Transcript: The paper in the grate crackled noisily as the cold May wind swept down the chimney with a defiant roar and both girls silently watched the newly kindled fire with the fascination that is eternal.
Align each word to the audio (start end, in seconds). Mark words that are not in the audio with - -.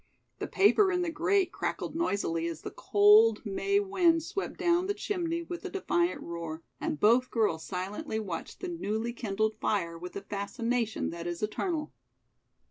The 0.39 0.47
paper 0.47 0.91
in 0.91 1.03
the 1.03 1.11
grate 1.11 1.51
crackled 1.51 1.95
noisily 1.95 2.47
as 2.47 2.63
the 2.63 2.71
cold 2.71 3.45
May 3.45 3.79
wind 3.79 4.23
swept 4.23 4.57
down 4.57 4.87
the 4.87 4.95
chimney 4.95 5.43
with 5.43 5.63
a 5.63 5.69
defiant 5.69 6.21
roar 6.23 6.63
and 6.79 6.99
both 6.99 7.29
girls 7.29 7.63
silently 7.67 8.19
watched 8.19 8.61
the 8.61 8.67
newly 8.67 9.13
kindled 9.13 9.59
fire 9.59 9.99
with 9.99 10.13
the 10.13 10.21
fascination 10.23 11.11
that 11.11 11.27
is 11.27 11.43
eternal. 11.43 11.93